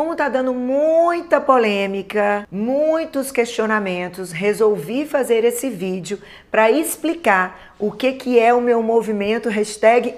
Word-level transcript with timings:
Como 0.00 0.16
tá 0.16 0.30
dando 0.30 0.54
muita 0.54 1.38
polêmica, 1.42 2.48
muitos 2.50 3.30
questionamentos, 3.30 4.32
resolvi 4.32 5.04
fazer 5.04 5.44
esse 5.44 5.68
vídeo 5.68 6.18
para 6.50 6.70
explicar 6.70 7.74
o 7.78 7.92
que, 7.92 8.12
que 8.12 8.38
é 8.38 8.54
o 8.54 8.62
meu 8.62 8.82
movimento 8.82 9.50
hashtag 9.50 10.14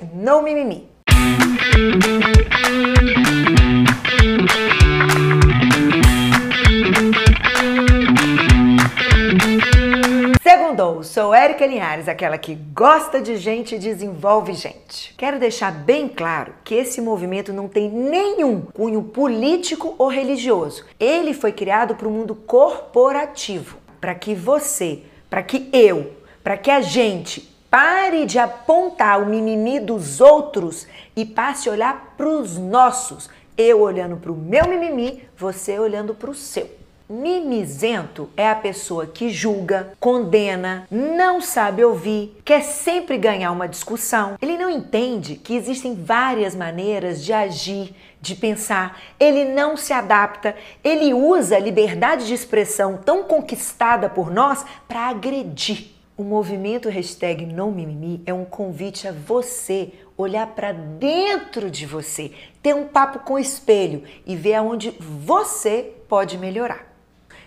Érica 11.53 11.66
Linhares, 11.66 12.08
aquela 12.08 12.38
que 12.38 12.54
gosta 12.54 13.21
de 13.21 13.37
gente 13.37 13.74
e 13.74 13.78
desenvolve 13.78 14.54
gente. 14.54 15.14
Quero 15.19 15.38
deixar 15.38 15.71
bem 15.71 16.09
claro 16.09 16.55
que 16.64 16.74
esse 16.74 16.98
movimento 16.98 17.52
não 17.52 17.69
tem 17.69 17.91
nenhum 17.91 18.62
cunho 18.62 19.02
político 19.02 19.95
ou 19.98 20.09
religioso. 20.09 20.87
Ele 20.98 21.34
foi 21.34 21.52
criado 21.52 21.95
para 21.95 22.09
o 22.09 22.10
mundo 22.10 22.34
corporativo, 22.34 23.77
para 24.01 24.15
que 24.15 24.34
você, 24.34 25.02
para 25.29 25.43
que 25.43 25.69
eu, 25.74 26.15
para 26.43 26.57
que 26.57 26.70
a 26.70 26.80
gente 26.80 27.55
pare 27.71 28.24
de 28.24 28.38
apontar 28.38 29.21
o 29.21 29.27
mimimi 29.27 29.79
dos 29.79 30.23
outros 30.23 30.87
e 31.15 31.27
passe 31.27 31.69
a 31.69 31.73
olhar 31.73 32.15
para 32.16 32.29
os 32.29 32.57
nossos. 32.57 33.29
Eu 33.59 33.82
olhando 33.82 34.16
para 34.16 34.32
o 34.32 34.37
meu 34.37 34.66
mimimi, 34.66 35.23
você 35.37 35.79
olhando 35.79 36.15
para 36.15 36.30
o 36.30 36.34
seu. 36.34 36.82
Mimizento 37.12 38.30
é 38.34 38.48
a 38.48 38.55
pessoa 38.55 39.07
que 39.07 39.29
julga, 39.29 39.93
condena, 40.01 40.87
não 40.91 41.43
sabe 41.43 41.85
ouvir, 41.85 42.41
quer 42.43 42.62
sempre 42.62 43.19
ganhar 43.19 43.52
uma 43.52 43.69
discussão. 43.69 44.37
Ele 44.41 44.57
não 44.57 44.71
entende 44.71 45.37
que 45.37 45.55
existem 45.55 45.95
várias 45.95 46.55
maneiras 46.55 47.23
de 47.23 47.30
agir, 47.30 47.95
de 48.19 48.35
pensar. 48.35 48.98
Ele 49.21 49.45
não 49.45 49.77
se 49.77 49.93
adapta. 49.93 50.57
Ele 50.83 51.12
usa 51.12 51.57
a 51.57 51.61
liberdade 51.61 52.27
de 52.27 52.33
expressão 52.33 52.97
tão 52.97 53.24
conquistada 53.24 54.09
por 54.09 54.30
nós 54.30 54.65
para 54.88 55.10
agredir. 55.10 55.90
O 56.16 56.24
movimento 56.24 56.88
hashtag 56.88 57.45
não 57.45 57.71
mimimi 57.71 58.23
é 58.24 58.33
um 58.33 58.46
convite 58.46 59.07
a 59.07 59.13
você 59.13 59.93
olhar 60.16 60.46
para 60.46 60.73
dentro 60.73 61.71
de 61.71 61.85
você, 61.85 62.33
ter 62.63 62.74
um 62.74 62.87
papo 62.87 63.18
com 63.18 63.35
o 63.35 63.38
espelho 63.38 64.02
e 64.24 64.34
ver 64.34 64.55
aonde 64.55 64.94
você 64.98 65.92
pode 66.08 66.38
melhorar. 66.38 66.91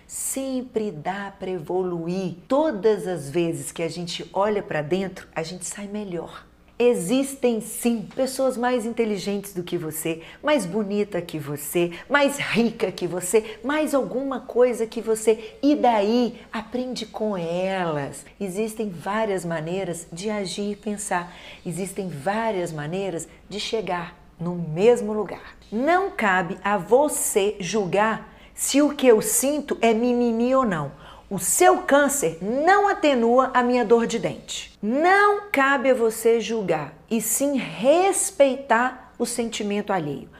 Sempre 0.06 0.92
dá 0.92 1.32
para 1.36 1.50
evoluir. 1.50 2.36
Todas 2.46 3.06
as 3.08 3.28
vezes 3.28 3.72
que 3.72 3.82
a 3.82 3.88
gente 3.88 4.28
olha 4.32 4.62
para 4.62 4.80
dentro, 4.80 5.26
a 5.34 5.42
gente 5.42 5.66
sai 5.66 5.88
melhor. 5.88 6.46
Existem 6.78 7.60
sim 7.62 8.02
pessoas 8.14 8.54
mais 8.54 8.84
inteligentes 8.84 9.54
do 9.54 9.62
que 9.62 9.78
você, 9.78 10.20
mais 10.42 10.66
bonita 10.66 11.22
que 11.22 11.38
você, 11.38 11.90
mais 12.06 12.36
rica 12.36 12.92
que 12.92 13.06
você, 13.06 13.58
mais 13.64 13.94
alguma 13.94 14.40
coisa 14.40 14.86
que 14.86 15.00
você. 15.00 15.56
E 15.62 15.74
daí 15.74 16.38
aprende 16.52 17.06
com 17.06 17.34
elas. 17.34 18.26
Existem 18.38 18.90
várias 18.90 19.42
maneiras 19.42 20.06
de 20.12 20.28
agir 20.28 20.72
e 20.72 20.76
pensar. 20.76 21.34
Existem 21.64 22.10
várias 22.10 22.70
maneiras 22.70 23.26
de 23.48 23.58
chegar 23.58 24.14
no 24.38 24.54
mesmo 24.54 25.14
lugar. 25.14 25.56
Não 25.72 26.10
cabe 26.10 26.58
a 26.62 26.76
você 26.76 27.56
julgar 27.58 28.35
se 28.56 28.80
o 28.80 28.94
que 28.94 29.06
eu 29.06 29.20
sinto 29.20 29.76
é 29.82 29.92
mimimi 29.92 30.54
ou 30.54 30.64
não. 30.64 30.90
O 31.28 31.38
seu 31.38 31.82
câncer 31.82 32.38
não 32.40 32.88
atenua 32.88 33.50
a 33.52 33.62
minha 33.62 33.84
dor 33.84 34.06
de 34.06 34.18
dente. 34.18 34.76
Não 34.82 35.42
cabe 35.52 35.90
a 35.90 35.94
você 35.94 36.40
julgar, 36.40 36.94
e 37.10 37.20
sim 37.20 37.58
respeitar 37.58 39.12
o 39.18 39.26
sentimento 39.26 39.92
alheio. 39.92 40.30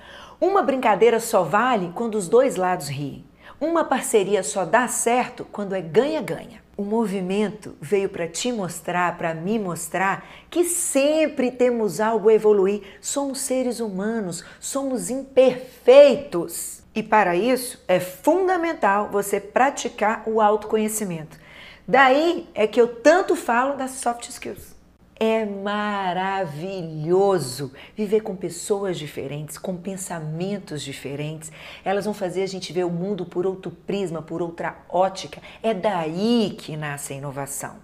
Uma 0.41 0.63
brincadeira 0.63 1.21
só 1.21 1.43
vale 1.43 1.93
quando 1.95 2.15
os 2.15 2.27
dois 2.27 2.57
lados 2.57 2.89
riem. 2.89 3.25
Uma 3.61 3.85
parceria 3.85 4.43
só 4.43 4.65
dá 4.65 4.89
certo 4.89 5.47
quando 5.53 5.75
é 5.75 5.83
ganha-ganha. 5.83 6.63
O 6.77 6.85
movimento 6.85 7.75
veio 7.81 8.09
para 8.09 8.29
te 8.29 8.53
mostrar, 8.53 9.17
para 9.19 9.35
me 9.35 9.59
mostrar 9.59 10.27
que 10.51 10.65
sempre 10.65 11.51
temos 11.51 12.01
algo 12.01 12.29
a 12.29 12.35
evoluir. 12.35 12.83
Somos 13.01 13.41
seres 13.41 13.81
humanos, 13.81 14.45
somos 14.61 15.11
imperfeitos. 15.11 16.86
E 16.97 17.03
para 17.03 17.37
isso 17.37 17.85
é 17.87 18.01
fundamental 18.01 19.11
você 19.11 19.39
praticar 19.39 20.23
o 20.27 20.41
autoconhecimento. 20.41 21.39
Daí 21.87 22.49
é 22.55 22.67
que 22.67 22.81
eu 22.81 22.89
tanto 22.89 23.37
falo 23.37 23.77
das 23.77 23.91
soft 23.91 24.31
skills. 24.31 24.75
É 25.19 25.45
maravilhoso 25.45 26.51
viver 27.95 28.23
com 28.23 28.35
pessoas 28.35 28.99
diferentes, 28.99 29.59
com 29.59 29.77
pensamentos 29.77 30.83
diferentes. 30.83 31.53
Elas 31.85 32.07
vão 32.07 32.15
fazer 32.15 32.43
a 32.43 32.47
gente 32.47 32.73
ver 32.73 32.85
o 32.85 32.91
mundo 32.91 33.27
por 33.27 33.47
outro 33.47 33.71
prisma, 33.71 34.23
por 34.23 34.41
outra 34.41 34.79
ótica. 34.89 35.43
É 35.63 35.75
daí 35.75 36.57
que 36.59 36.79
nasce 36.79 37.13
a 37.13 37.17
inovação. 37.17 37.77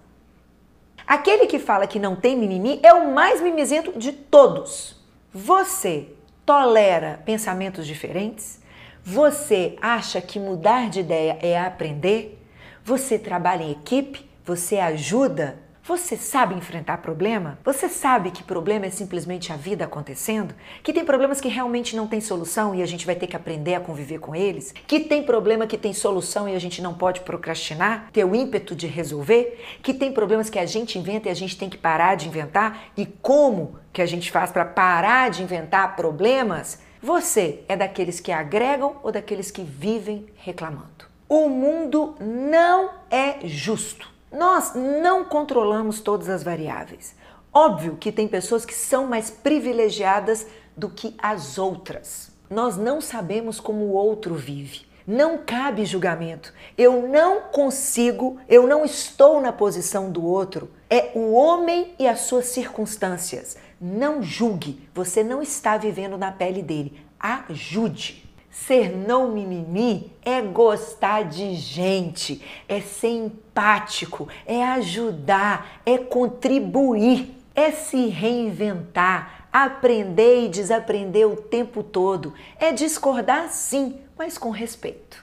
Aquele 1.05 1.45
que 1.45 1.59
fala 1.59 1.85
que 1.85 1.99
não 1.99 2.15
tem 2.15 2.35
mimimi 2.35 2.79
é 2.81 2.91
o 2.93 3.13
mais 3.13 3.41
mimizento 3.41 3.97
de 3.97 4.11
todos. 4.11 4.99
Você 5.31 6.07
tolera 6.45 7.21
pensamentos 7.25 7.85
diferentes? 7.85 8.62
Você 9.05 9.75
acha 9.81 10.21
que 10.21 10.39
mudar 10.39 10.89
de 10.89 11.01
ideia 11.01 11.37
é 11.41 11.59
aprender? 11.59 12.41
Você 12.85 13.19
trabalha 13.19 13.61
em 13.61 13.71
equipe? 13.71 14.25
Você 14.45 14.77
ajuda? 14.77 15.59
Você 15.83 16.15
sabe 16.15 16.55
enfrentar 16.55 16.99
problema? 16.99 17.59
Você 17.65 17.89
sabe 17.89 18.31
que 18.31 18.41
problema 18.41 18.85
é 18.85 18.89
simplesmente 18.89 19.51
a 19.51 19.57
vida 19.57 19.83
acontecendo? 19.83 20.55
Que 20.81 20.93
tem 20.93 21.03
problemas 21.03 21.41
que 21.41 21.49
realmente 21.49 21.97
não 21.97 22.07
tem 22.07 22.21
solução 22.21 22.73
e 22.73 22.81
a 22.81 22.85
gente 22.85 23.05
vai 23.05 23.15
ter 23.15 23.27
que 23.27 23.35
aprender 23.35 23.75
a 23.75 23.81
conviver 23.81 24.19
com 24.19 24.33
eles? 24.33 24.73
Que 24.87 25.01
tem 25.01 25.21
problema 25.21 25.67
que 25.67 25.77
tem 25.77 25.91
solução 25.91 26.47
e 26.47 26.55
a 26.55 26.59
gente 26.59 26.81
não 26.81 26.93
pode 26.93 27.19
procrastinar, 27.19 28.09
ter 28.13 28.23
o 28.23 28.33
ímpeto 28.33 28.73
de 28.73 28.87
resolver? 28.87 29.61
Que 29.81 29.93
tem 29.93 30.13
problemas 30.13 30.49
que 30.49 30.57
a 30.57 30.65
gente 30.65 30.97
inventa 30.97 31.27
e 31.27 31.31
a 31.31 31.35
gente 31.35 31.57
tem 31.57 31.69
que 31.69 31.77
parar 31.77 32.15
de 32.15 32.29
inventar? 32.29 32.85
E 32.95 33.05
como 33.05 33.75
que 33.91 34.01
a 34.01 34.05
gente 34.05 34.31
faz 34.31 34.49
para 34.49 34.63
parar 34.63 35.29
de 35.29 35.43
inventar 35.43 35.97
problemas? 35.97 36.79
Você 37.03 37.65
é 37.67 37.75
daqueles 37.75 38.21
que 38.21 38.31
agregam 38.31 38.95
ou 39.03 39.11
daqueles 39.11 39.51
que 39.51 39.61
vivem 39.61 40.25
reclamando? 40.37 41.05
O 41.27 41.49
mundo 41.49 42.15
não 42.17 42.91
é 43.11 43.45
justo. 43.45 44.09
Nós 44.31 44.73
não 44.73 45.25
controlamos 45.25 45.99
todas 45.99 46.29
as 46.29 46.43
variáveis. 46.43 47.13
Óbvio 47.51 47.97
que 47.97 48.09
tem 48.09 48.25
pessoas 48.25 48.63
que 48.63 48.73
são 48.73 49.05
mais 49.05 49.29
privilegiadas 49.29 50.47
do 50.77 50.87
que 50.87 51.13
as 51.17 51.57
outras. 51.57 52.31
Nós 52.49 52.77
não 52.77 53.01
sabemos 53.01 53.59
como 53.59 53.83
o 53.83 53.93
outro 53.95 54.33
vive. 54.33 54.85
Não 55.05 55.39
cabe 55.39 55.85
julgamento. 55.85 56.53
Eu 56.77 57.09
não 57.09 57.41
consigo, 57.51 58.39
eu 58.47 58.65
não 58.65 58.85
estou 58.85 59.41
na 59.41 59.51
posição 59.51 60.09
do 60.09 60.25
outro. 60.25 60.71
É 60.89 61.11
o 61.13 61.33
homem 61.33 61.93
e 61.99 62.07
as 62.07 62.21
suas 62.21 62.45
circunstâncias. 62.45 63.57
Não 63.85 64.23
julgue, 64.23 64.79
você 64.95 65.25
não 65.25 65.41
está 65.41 65.75
vivendo 65.75 66.17
na 66.17 66.31
pele 66.31 66.61
dele. 66.61 67.03
Ajude. 67.19 68.23
Ser 68.49 68.95
não 68.95 69.29
mimimi 69.33 70.09
é 70.23 70.41
gostar 70.41 71.23
de 71.23 71.53
gente, 71.55 72.41
é 72.65 72.79
ser 72.79 73.09
empático, 73.09 74.29
é 74.45 74.63
ajudar, 74.63 75.81
é 75.85 75.97
contribuir, 75.97 77.35
é 77.53 77.71
se 77.71 78.07
reinventar, 78.07 79.49
aprender 79.51 80.45
e 80.45 80.49
desaprender 80.49 81.27
o 81.27 81.35
tempo 81.35 81.83
todo, 81.83 82.33
é 82.57 82.71
discordar 82.71 83.49
sim, 83.49 83.99
mas 84.17 84.37
com 84.37 84.49
respeito. 84.49 85.22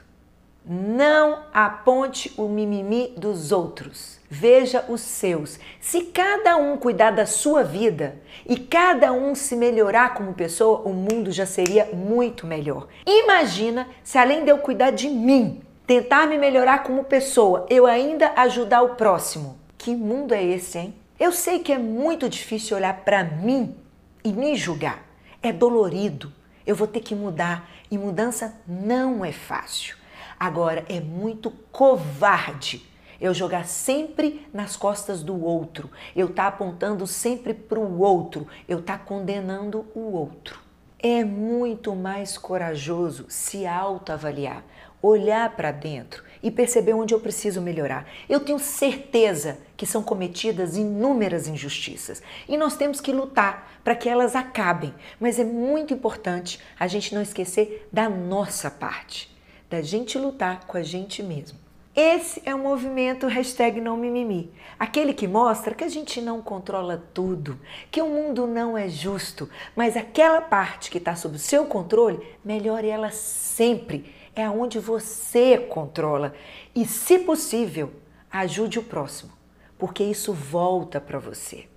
Não 0.73 1.39
aponte 1.53 2.33
o 2.37 2.47
mimimi 2.47 3.13
dos 3.17 3.51
outros. 3.51 4.21
Veja 4.29 4.85
os 4.87 5.01
seus. 5.01 5.59
Se 5.81 6.03
cada 6.03 6.55
um 6.55 6.77
cuidar 6.77 7.11
da 7.11 7.25
sua 7.25 7.61
vida 7.61 8.21
e 8.47 8.55
cada 8.55 9.11
um 9.11 9.35
se 9.35 9.57
melhorar 9.57 10.13
como 10.13 10.33
pessoa, 10.33 10.79
o 10.85 10.93
mundo 10.93 11.29
já 11.29 11.45
seria 11.45 11.87
muito 11.87 12.47
melhor. 12.47 12.87
Imagina 13.05 13.85
se 14.01 14.17
além 14.17 14.45
de 14.45 14.49
eu 14.49 14.59
cuidar 14.59 14.91
de 14.91 15.09
mim, 15.09 15.61
tentar 15.85 16.25
me 16.25 16.37
melhorar 16.37 16.83
como 16.83 17.03
pessoa, 17.03 17.65
eu 17.69 17.85
ainda 17.85 18.31
ajudar 18.37 18.81
o 18.81 18.95
próximo. 18.95 19.59
Que 19.77 19.93
mundo 19.93 20.33
é 20.33 20.41
esse, 20.41 20.77
hein? 20.77 20.95
Eu 21.19 21.33
sei 21.33 21.59
que 21.59 21.73
é 21.73 21.77
muito 21.77 22.29
difícil 22.29 22.77
olhar 22.77 23.03
para 23.03 23.25
mim 23.25 23.75
e 24.23 24.31
me 24.31 24.55
julgar. 24.55 25.03
É 25.43 25.51
dolorido. 25.51 26.31
Eu 26.65 26.77
vou 26.77 26.87
ter 26.87 27.01
que 27.01 27.13
mudar 27.13 27.69
e 27.91 27.97
mudança 27.97 28.57
não 28.65 29.25
é 29.25 29.33
fácil. 29.33 29.99
Agora, 30.41 30.83
é 30.89 30.99
muito 30.99 31.51
covarde 31.71 32.83
eu 33.19 33.31
jogar 33.31 33.63
sempre 33.67 34.47
nas 34.51 34.75
costas 34.75 35.21
do 35.21 35.39
outro, 35.39 35.87
eu 36.15 36.33
tá 36.33 36.47
apontando 36.47 37.05
sempre 37.05 37.53
para 37.53 37.79
o 37.79 37.99
outro, 37.99 38.47
eu 38.67 38.81
tá 38.81 38.97
condenando 38.97 39.85
o 39.93 39.99
outro. 39.99 40.59
É 40.97 41.23
muito 41.23 41.95
mais 41.95 42.39
corajoso 42.39 43.27
se 43.29 43.67
autoavaliar, 43.67 44.63
olhar 44.99 45.55
para 45.55 45.71
dentro 45.71 46.23
e 46.41 46.49
perceber 46.49 46.93
onde 46.93 47.13
eu 47.13 47.19
preciso 47.19 47.61
melhorar. 47.61 48.07
Eu 48.27 48.39
tenho 48.39 48.57
certeza 48.57 49.59
que 49.77 49.85
são 49.85 50.01
cometidas 50.01 50.75
inúmeras 50.75 51.47
injustiças 51.47 52.23
e 52.49 52.57
nós 52.57 52.75
temos 52.75 52.99
que 52.99 53.11
lutar 53.11 53.79
para 53.83 53.93
que 53.93 54.09
elas 54.09 54.35
acabem, 54.35 54.91
mas 55.19 55.37
é 55.37 55.43
muito 55.43 55.93
importante 55.93 56.59
a 56.79 56.87
gente 56.87 57.13
não 57.13 57.21
esquecer 57.21 57.87
da 57.93 58.09
nossa 58.09 58.71
parte, 58.71 59.30
da 59.71 59.81
gente 59.81 60.17
lutar 60.17 60.65
com 60.67 60.77
a 60.77 60.83
gente 60.83 61.23
mesmo. 61.23 61.57
Esse 61.95 62.41
é 62.45 62.53
o 62.53 62.59
movimento 62.59 63.25
hashtag 63.25 63.79
não 63.79 63.95
mimimi. 63.95 64.51
Aquele 64.77 65.13
que 65.13 65.29
mostra 65.29 65.73
que 65.73 65.83
a 65.85 65.87
gente 65.87 66.19
não 66.19 66.41
controla 66.41 67.01
tudo, 67.13 67.57
que 67.89 68.01
o 68.01 68.07
mundo 68.07 68.45
não 68.45 68.77
é 68.77 68.89
justo, 68.89 69.49
mas 69.73 69.95
aquela 69.95 70.41
parte 70.41 70.91
que 70.91 70.97
está 70.97 71.15
sob 71.15 71.37
o 71.37 71.39
seu 71.39 71.65
controle, 71.65 72.19
melhore 72.43 72.89
ela 72.89 73.11
sempre. 73.11 74.13
É 74.35 74.43
aonde 74.43 74.77
você 74.77 75.57
controla. 75.57 76.33
E, 76.75 76.85
se 76.85 77.19
possível, 77.19 77.93
ajude 78.29 78.77
o 78.77 78.83
próximo, 78.83 79.31
porque 79.77 80.03
isso 80.03 80.33
volta 80.33 80.99
para 80.99 81.19
você. 81.19 81.70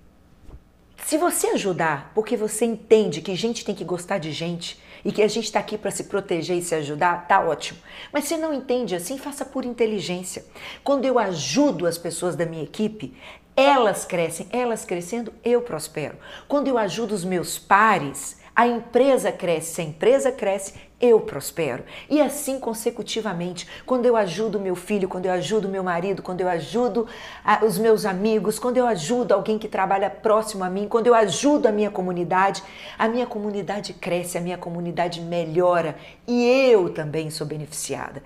Se 1.05 1.19
você 1.19 1.49
ajudar, 1.49 2.11
porque 2.15 2.35
você 2.35 2.65
entende 2.65 3.21
que 3.21 3.35
gente 3.35 3.63
tem 3.63 3.75
que 3.75 3.83
gostar 3.83 4.17
de 4.17 4.31
gente 4.31 4.81
e 5.05 5.11
que 5.11 5.21
a 5.21 5.27
gente 5.27 5.43
está 5.43 5.59
aqui 5.59 5.77
para 5.77 5.91
se 5.91 6.05
proteger 6.05 6.57
e 6.57 6.63
se 6.63 6.73
ajudar, 6.73 7.27
tá 7.27 7.41
ótimo. 7.41 7.79
Mas 8.11 8.23
se 8.23 8.35
não 8.37 8.51
entende 8.51 8.95
assim, 8.95 9.15
faça 9.15 9.45
por 9.45 9.65
inteligência. 9.65 10.43
Quando 10.83 11.05
eu 11.05 11.19
ajudo 11.19 11.85
as 11.85 11.99
pessoas 11.99 12.35
da 12.35 12.43
minha 12.43 12.63
equipe, 12.63 13.15
elas 13.55 14.03
crescem, 14.03 14.47
elas 14.51 14.83
crescendo, 14.83 15.31
eu 15.43 15.61
prospero. 15.61 16.17
Quando 16.47 16.69
eu 16.69 16.75
ajudo 16.75 17.13
os 17.13 17.23
meus 17.23 17.59
pares, 17.59 18.39
a 18.55 18.65
empresa 18.65 19.31
cresce, 19.31 19.75
se 19.75 19.81
a 19.81 19.83
empresa 19.83 20.31
cresce, 20.31 20.73
eu 20.99 21.19
prospero. 21.19 21.83
E 22.09 22.21
assim 22.21 22.59
consecutivamente, 22.59 23.67
quando 23.85 24.05
eu 24.05 24.15
ajudo 24.15 24.59
meu 24.59 24.75
filho, 24.75 25.07
quando 25.07 25.25
eu 25.25 25.31
ajudo 25.31 25.67
meu 25.67 25.83
marido, 25.83 26.21
quando 26.21 26.41
eu 26.41 26.47
ajudo 26.47 27.07
ah, 27.43 27.59
os 27.63 27.77
meus 27.77 28.05
amigos, 28.05 28.57
quando 28.57 28.77
eu 28.77 28.87
ajudo 28.87 29.33
alguém 29.33 29.59
que 29.59 29.67
trabalha 29.67 30.09
próximo 30.09 30.63
a 30.63 30.69
mim, 30.69 30.87
quando 30.87 31.07
eu 31.07 31.15
ajudo 31.15 31.67
a 31.67 31.71
minha 31.71 31.91
comunidade, 31.91 32.63
a 32.97 33.07
minha 33.07 33.25
comunidade 33.25 33.93
cresce, 33.93 34.37
a 34.37 34.41
minha 34.41 34.57
comunidade 34.57 35.21
melhora 35.21 35.95
e 36.27 36.45
eu 36.45 36.89
também 36.89 37.29
sou 37.29 37.45
beneficiada. 37.45 38.23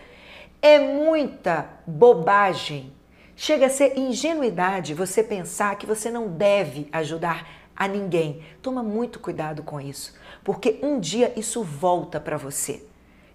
É 0.62 0.78
muita 0.78 1.70
bobagem. 1.88 2.94
Chega 3.36 3.68
a 3.68 3.70
ser 3.70 3.98
ingenuidade 3.98 4.94
você 4.94 5.24
pensar 5.24 5.78
que 5.78 5.86
você 5.86 6.12
não 6.12 6.28
deve 6.28 6.90
ajudar 6.92 7.48
a 7.80 7.88
ninguém. 7.88 8.44
Toma 8.62 8.84
muito 8.84 9.20
cuidado 9.20 9.64
com 9.64 9.80
isso, 9.80 10.14
porque 10.44 10.78
um 10.84 11.00
dia 11.00 11.34
isso 11.40 11.64
volta 11.64 12.20
para 12.20 12.38
você 12.38 12.86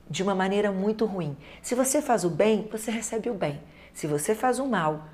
de 0.09 0.23
uma 0.23 0.35
maneira 0.35 0.71
muito 0.71 1.07
ruim. 1.07 1.35
Se 1.63 1.75
você 1.75 2.03
faz 2.03 2.25
o 2.25 2.31
bem, 2.31 2.69
você 2.71 2.91
recebe 2.91 3.31
o 3.31 3.35
bem. 3.35 3.61
Se 3.95 4.07
você 4.07 4.35
faz 4.35 4.59
o 4.59 4.67
mal, 4.67 5.09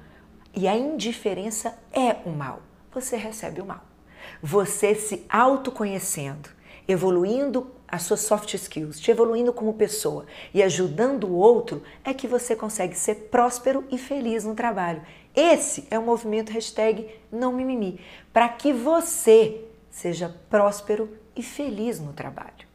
e 0.55 0.67
a 0.67 0.77
indiferença 0.77 1.79
é 1.93 2.17
o 2.27 2.31
mal, 2.31 2.61
você 2.93 3.17
recebe 3.17 3.61
o 3.61 3.67
mal. 3.67 3.85
Você 4.43 4.95
se 4.95 5.25
autoconhecendo, 5.29 6.49
evoluindo 6.91 7.71
as 7.87 8.03
suas 8.03 8.21
soft 8.21 8.55
skills, 8.55 9.01
te 9.01 9.11
evoluindo 9.11 9.53
como 9.53 9.75
pessoa 9.75 10.27
e 10.55 10.63
ajudando 10.63 11.25
o 11.25 11.35
outro, 11.35 11.83
é 12.05 12.15
que 12.15 12.29
você 12.29 12.55
consegue 12.55 12.97
ser 12.97 13.29
próspero 13.31 13.85
e 13.91 13.99
feliz 13.99 14.45
no 14.45 14.55
trabalho. 14.55 15.03
Esse 15.35 15.87
é 15.91 15.99
o 15.99 16.03
movimento 16.03 16.53
hashtag 16.53 17.09
não 17.31 17.53
mimimi, 17.53 18.01
para 18.33 18.49
que 18.49 18.73
você 18.73 19.65
seja 19.91 20.35
próspero 20.49 21.09
e 21.35 21.43
feliz 21.43 22.01
no 22.01 22.13
trabalho. 22.13 22.71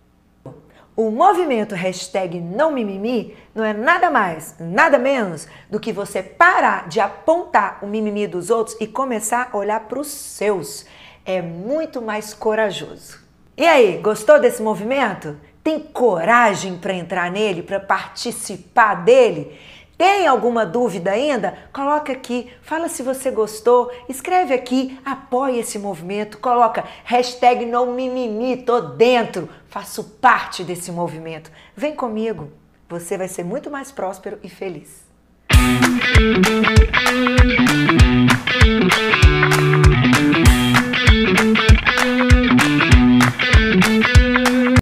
O 0.97 1.11
movimento 1.11 1.75
hashtag 1.75 2.39
não 2.39 2.71
mimimi 2.71 3.35
não 3.53 3.65
é 3.65 3.73
nada 3.73 4.09
mais, 4.09 4.55
nada 4.59 4.97
menos 4.97 5.45
do 5.69 5.77
que 5.77 5.91
você 5.91 6.23
parar 6.23 6.87
de 6.87 7.01
apontar 7.01 7.79
o 7.81 7.87
mimimi 7.87 8.27
dos 8.27 8.49
outros 8.49 8.77
e 8.79 8.87
começar 8.87 9.49
a 9.51 9.57
olhar 9.57 9.81
para 9.81 9.99
os 9.99 10.07
seus. 10.07 10.85
É 11.25 11.41
muito 11.41 12.01
mais 12.01 12.33
corajoso. 12.33 13.24
E 13.57 13.65
aí, 13.65 13.99
gostou 13.99 14.37
desse 14.37 14.61
movimento? 14.61 15.37
Tem 15.63 15.79
coragem 15.79 16.77
para 16.77 16.93
entrar 16.93 17.31
nele, 17.31 17.63
para 17.63 17.79
participar 17.79 18.95
dele? 18.95 19.57
Tem 19.97 20.27
alguma 20.27 20.65
dúvida 20.65 21.11
ainda? 21.11 21.57
Coloca 21.71 22.11
aqui, 22.11 22.51
fala 22.61 22.89
se 22.89 23.01
você 23.01 23.31
gostou, 23.31 23.89
escreve 24.09 24.53
aqui, 24.53 24.99
apoie 25.05 25.59
esse 25.59 25.79
movimento, 25.79 26.37
coloca 26.37 26.83
hashtag 27.05 27.65
não 27.65 27.93
mimimi, 27.93 28.57
tô 28.57 28.81
dentro, 28.81 29.47
faço 29.69 30.03
parte 30.03 30.61
desse 30.61 30.91
movimento. 30.91 31.49
Vem 31.77 31.95
comigo, 31.95 32.51
você 32.89 33.17
vai 33.17 33.29
ser 33.29 33.45
muito 33.45 33.71
mais 33.71 33.89
próspero 33.89 34.37
e 34.43 34.49
feliz. 34.49 35.05